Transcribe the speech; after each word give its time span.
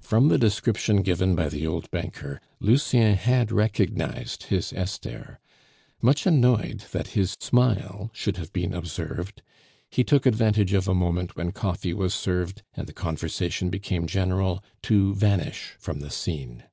From 0.00 0.26
the 0.26 0.38
description 0.38 1.02
given 1.02 1.36
by 1.36 1.48
the 1.48 1.68
old 1.68 1.88
banker, 1.92 2.40
Lucien 2.58 3.14
had 3.14 3.52
recognized 3.52 4.42
his 4.46 4.72
Esther. 4.72 5.38
Much 6.02 6.26
annoyed 6.26 6.80
that 6.90 7.12
his 7.14 7.36
smile 7.38 8.10
should 8.12 8.38
have 8.38 8.52
been 8.52 8.74
observed, 8.74 9.42
he 9.88 10.02
took 10.02 10.26
advantage 10.26 10.72
of 10.72 10.88
a 10.88 10.94
moment 10.96 11.36
when 11.36 11.52
coffee 11.52 11.94
was 11.94 12.12
served, 12.12 12.64
and 12.74 12.88
the 12.88 12.92
conversation 12.92 13.70
became 13.70 14.08
general, 14.08 14.64
to 14.82 15.14
vanish 15.14 15.76
from 15.78 16.00
the 16.00 16.10
scene. 16.10 16.64